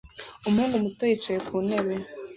[0.47, 1.95] Umuhungu muto yicaye ku ntebe